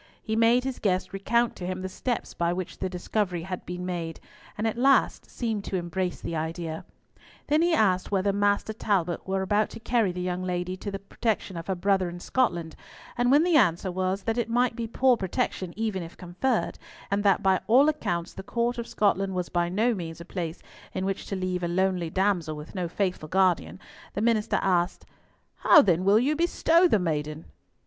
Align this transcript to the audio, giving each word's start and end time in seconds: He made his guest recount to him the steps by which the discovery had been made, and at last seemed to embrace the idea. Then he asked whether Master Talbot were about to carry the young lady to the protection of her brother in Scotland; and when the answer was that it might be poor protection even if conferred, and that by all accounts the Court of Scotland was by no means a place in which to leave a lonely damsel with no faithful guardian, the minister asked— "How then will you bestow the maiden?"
He 0.23 0.35
made 0.35 0.63
his 0.63 0.79
guest 0.79 1.13
recount 1.13 1.55
to 1.57 1.65
him 1.67 1.83
the 1.83 1.87
steps 1.87 2.33
by 2.33 2.53
which 2.53 2.79
the 2.79 2.89
discovery 2.89 3.43
had 3.43 3.63
been 3.67 3.85
made, 3.85 4.19
and 4.57 4.65
at 4.65 4.75
last 4.75 5.29
seemed 5.29 5.63
to 5.65 5.75
embrace 5.75 6.21
the 6.21 6.35
idea. 6.35 6.85
Then 7.45 7.61
he 7.61 7.75
asked 7.75 8.09
whether 8.09 8.33
Master 8.33 8.73
Talbot 8.73 9.27
were 9.27 9.43
about 9.43 9.69
to 9.69 9.79
carry 9.79 10.11
the 10.11 10.19
young 10.23 10.41
lady 10.41 10.75
to 10.75 10.89
the 10.89 10.97
protection 10.97 11.55
of 11.55 11.67
her 11.67 11.75
brother 11.75 12.09
in 12.09 12.19
Scotland; 12.19 12.75
and 13.15 13.29
when 13.29 13.43
the 13.43 13.55
answer 13.57 13.91
was 13.91 14.23
that 14.23 14.39
it 14.39 14.49
might 14.49 14.75
be 14.75 14.87
poor 14.87 15.17
protection 15.17 15.71
even 15.77 16.01
if 16.01 16.17
conferred, 16.17 16.79
and 17.11 17.23
that 17.23 17.43
by 17.43 17.61
all 17.67 17.87
accounts 17.87 18.33
the 18.33 18.41
Court 18.41 18.79
of 18.79 18.87
Scotland 18.87 19.35
was 19.35 19.49
by 19.49 19.69
no 19.69 19.93
means 19.93 20.19
a 20.19 20.25
place 20.25 20.63
in 20.95 21.05
which 21.05 21.27
to 21.27 21.35
leave 21.35 21.61
a 21.61 21.67
lonely 21.67 22.09
damsel 22.09 22.55
with 22.55 22.73
no 22.73 22.87
faithful 22.87 23.29
guardian, 23.29 23.79
the 24.15 24.21
minister 24.21 24.57
asked— 24.63 25.05
"How 25.57 25.83
then 25.83 26.03
will 26.03 26.17
you 26.17 26.35
bestow 26.35 26.87
the 26.87 26.97
maiden?" 26.97 27.45